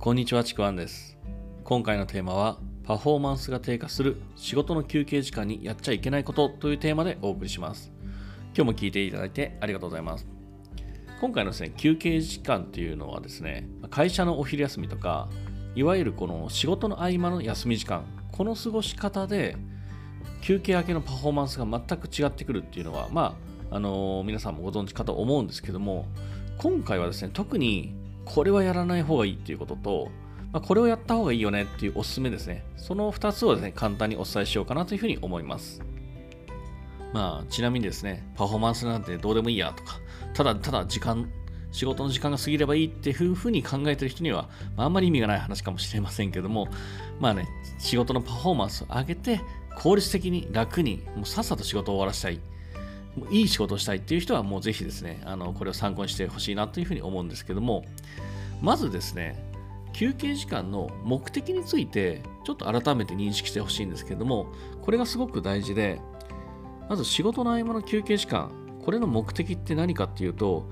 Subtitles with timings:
[0.00, 1.18] こんにちは、ちくわんです。
[1.62, 7.92] 今回のテーマは、パフォーマンスが低下する仕事の休憩時間にやっちゃいけないことというテーマでお送りします。
[8.54, 10.26] 今日も聞いていただいてありがとうございます。
[11.20, 15.28] 今回のですね、休憩時間っていうのはですね、会社のお昼休みとか、
[15.74, 19.58] いわゆるこの仕事の合間の休み時間、この過ごし方で、
[20.40, 23.36] 休憩明けのパフォーマンスが全く違ってくるっていうのは、ま
[23.70, 26.06] あ、あの皆さんもご存知かと思うんですけども、
[26.56, 30.08] 今回はですね、特にこれはやらない方がいいっていうことと、
[30.52, 32.64] まあ、これをやった方がいいよねっていうおすすめですね。
[32.76, 35.82] その2つをですね、簡単にお伝えしようかなというふうに思います。
[37.12, 39.98] まあ、ちなみにですね、パフォーマンスなんてどうでもいいやとか、
[40.34, 41.30] ただただ時間、
[41.72, 46.68] 仕事の時間が過ぎればいいっていうふうに考えてる人には、まあ、あんまり意味がない話かもしれませんけども、
[47.20, 49.40] まあね、仕事のパフォーマンスを上げて、
[49.76, 52.40] 効率的に楽に、もうさっさと仕事を終わらせたい。
[53.30, 57.84] いい仕事をしたいっていう人はもうぜひですね、あのこれを参考にしてほしいなというふうに思うんですけども、
[58.60, 59.44] まずですね、
[59.92, 64.46] 休憩時間の目的についてちょっと改めて認識してほしいんですけども、
[64.82, 66.00] これがすごく大事で、
[66.88, 68.50] まず仕事の合間の休憩時間、
[68.84, 70.68] これの目的って何かっていうと、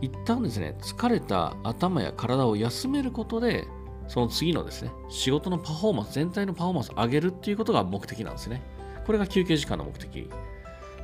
[0.00, 3.66] 一旦ですね、疲れた頭や体を休めることで、
[4.08, 8.62] その次のですね、仕事のパフォーマンス、全体のパフォーマンスを上げるっていうことが目的なんですね。
[9.04, 10.30] これが休憩時間の目的。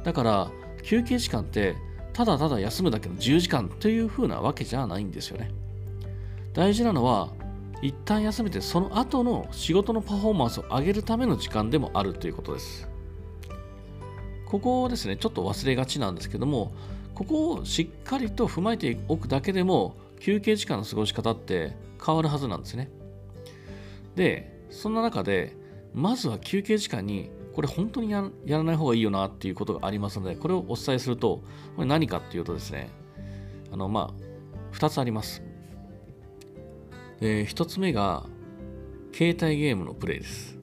[0.06, 0.50] だから、
[0.84, 1.74] 休憩時間って、
[2.12, 5.50] ただただ休むだけの10時間という風なわけじゃないんですよね。
[6.52, 7.30] 大事なのは、
[7.82, 12.88] 一旦休めて、その後の仕事のパフォーマンスを上げるための時間でもあるということです。
[14.46, 16.72] ここをですね、ちょっと忘れがちなんですけども、
[17.16, 22.90] ここをしっかりと踏まえておくだけでも、休憩時間の過ごし方って変わるはずなんですね。
[24.14, 25.56] で、そんな中で、
[25.94, 31.42] まずは休憩時間に、これ本当にやらない方がいいよなっていうことがありますので、これをお伝えすると、
[31.74, 32.90] これ何かっていうとですね、
[33.72, 35.42] あの、まあ、2つあります。
[37.18, 38.26] で、1つ目が、
[39.14, 40.58] 携帯ゲームのプレイです。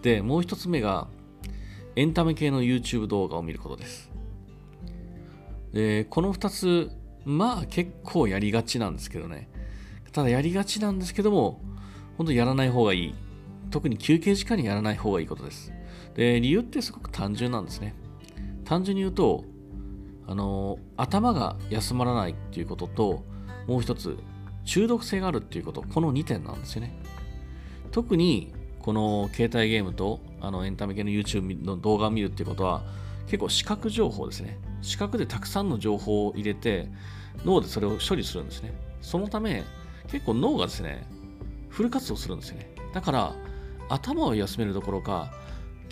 [0.00, 1.06] で、もう1つ目が、
[1.96, 4.10] エンタメ系の YouTube 動画を見ることです。
[5.74, 6.90] で、この2つ、
[7.26, 9.50] まあ結構やりがちなんですけどね。
[10.12, 11.60] ただやりがちなんですけども、
[12.16, 13.14] 本当にやらない方がいい。
[13.70, 15.74] 特に休憩時間にやらない方がいいことです。
[16.14, 17.94] で、理由ってすごく単純なんですね。
[18.64, 19.44] 単純に言うと、
[20.26, 23.24] あの、頭が休まらないっていうことと、
[23.66, 24.16] もう一つ、
[24.64, 26.94] 中毒性があるっていうこと、この2点なんですよね。
[27.90, 32.82] 特に、この携帯ゲームとあのエンタメ系の YouTube の動画を見るっていうことは、
[33.26, 34.58] 結構視覚情報ですね。
[34.82, 36.88] 視覚でたくさんの情報を入れて、
[37.44, 38.72] 脳でそれを処理するんですね。
[39.00, 39.64] そのため、
[40.08, 41.06] 結構脳がですね、
[41.68, 42.74] フル活動するんですよね。
[42.92, 43.34] だから、
[43.88, 45.32] 頭を休めるどころか、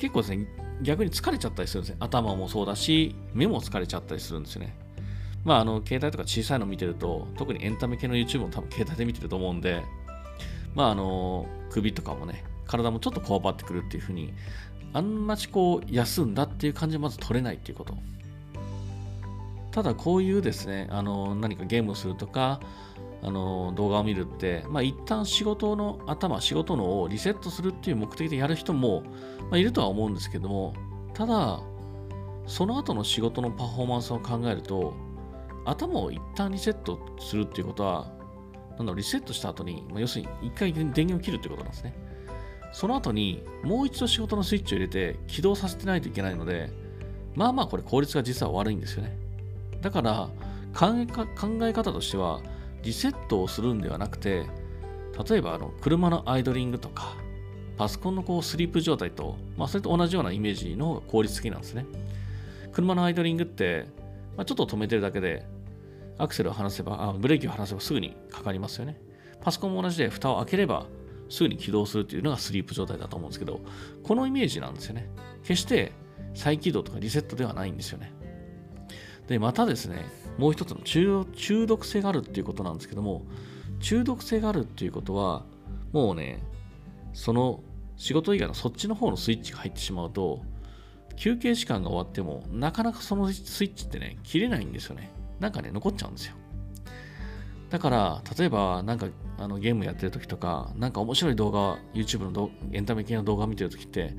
[0.00, 0.46] 結構ですね、
[0.80, 1.98] 逆に疲れちゃったりするんですね。
[2.00, 4.74] 頭もそうだし、目も疲れちゃったりするんですよね。
[5.44, 9.82] まあ、あの、携帯とか小さいの見てると、特にエンタメ系の YouTube も多分携帯で見てると思うんで、
[10.74, 14.32] まあ、あの、首とかもね、体もちょっとこわばってくるっていうふうに、
[14.94, 17.98] あんましこう、休んだっていう感じはまず取れないっていうこと。
[19.72, 22.60] ただ、こういうですね、あの、何かゲームをするとか、
[23.22, 29.02] あの動画を見るって、まあ、一旦仕事の頭、仕事のをリセットするっていう目的でやる人も、
[29.50, 30.74] まあ、いるとは思うんですけども、
[31.12, 31.60] ただ、
[32.46, 34.94] その後の仕事のパフォーマンスを考えると、
[35.66, 38.10] 頭を一旦リセットするっていうことは、
[38.70, 41.94] なんだろう、リセットした後に、まあ、要するに一回電源を切るってことなんですね。
[42.72, 46.70] その後にもう一度仕事のスイッチを入れて起動させてないといけないので、
[47.34, 49.18] まあまあこれ効率が実は悪いんですよね。
[49.80, 50.30] だから
[50.74, 50.94] 考
[51.62, 52.40] え方としては、
[52.82, 54.46] リセットをするんではなくて、
[55.28, 57.16] 例えばあの車のアイドリングとか、
[57.76, 61.86] パソコンのこうスリープ状態と、まあ、それと同じようなイメージの方が効率的なんですね。
[62.72, 63.86] 車のアイドリングって、
[64.36, 65.46] まあ、ちょっと止めてるだけで、
[66.18, 69.00] アクセルを離せばあ、ブレーキを離せばすぐにかかりますよね。
[69.40, 70.86] パソコンも同じで、蓋を開ければ
[71.30, 73.60] すぐに起動するっていうのがスリープ状態だと思うんですけど、
[74.02, 75.08] このイメージなんですよね。
[75.42, 75.92] 決して
[76.34, 78.12] 再起動とかリセットではないんですよね。
[79.30, 80.04] で、またですね、
[80.38, 83.22] もう一つの中中毒性があるっていうことなんですけども、
[83.78, 85.46] 中毒性があるっていうことは、
[85.92, 86.42] もうね、
[87.12, 87.62] その
[87.96, 90.42] 仕事以外のそっちの方のスイッチが入ってしまうと、
[91.14, 95.12] 休憩時間が終わっても、なかなかそのスイッチってね、切れないんですよね。
[95.38, 96.34] なんかね、残っちゃうんですよ。
[97.68, 99.06] だから、例えば、なんか
[99.38, 104.16] あのゲームやってる時とか、なんか面白い動画、YouTube のエンタメ系の動画を見てる時って、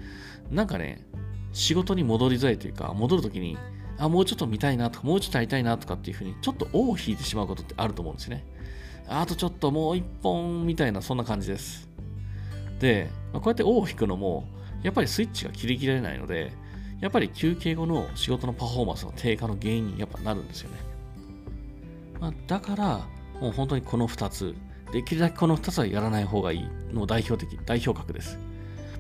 [0.50, 1.06] なんかね、
[1.52, 3.58] 仕事に戻りづらいというか、戻る時に、
[4.02, 8.44] あ、もうちょっと見たいなとか、もうちょっとやりたいなとかっていうふうに、ちょっと尾を引いてしまうことってあると思うんですね。
[9.08, 11.88] あとちょっともう一本みたいな、そんな感じです。
[12.80, 14.48] で、まあこうやって尾を引くのも、
[14.82, 16.52] やっぱりスイッチが切り切れないので、
[17.00, 20.78] やっぱり休憩後の仕事のパフォーマンスの低下の原因にやっぱなるんですよね。
[22.20, 23.08] まあ、だから、
[23.40, 24.56] もう本当にこの2つ、
[24.92, 28.38] できるだけこの2つはやらない方がいいの代表的、代表格です。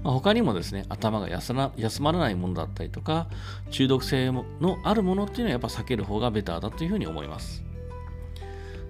[0.03, 1.71] まあ、他にもですね、頭が休ま
[2.11, 3.27] らないものだったりとか、
[3.69, 4.45] 中毒性の
[4.83, 7.63] あるものっていうのはやっぱ避ける方がベターだというふうに思います。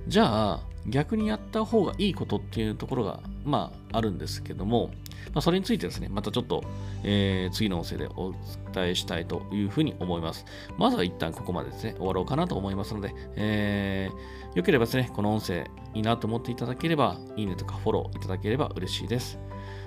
[0.08, 4.90] じゃあ、逆にやった方がいいことっていうところが、まあ、あるんですけども、
[5.34, 6.64] まあ、それについてですね、またちょっと、
[7.04, 8.34] えー、次の音声でお
[8.74, 10.46] 伝えしたいというふうに思います。
[10.78, 19.40] まずは一旦ここまでですね、終わろうかなと思いますので、えー、よければですね、この音声いいなと思っていただければ、いいねとかフォローいただければ嬉しいです。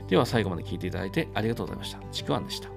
[0.09, 2.01] では最後まで聞いていただいてありがとうございました。
[2.11, 2.74] ちくわんでした。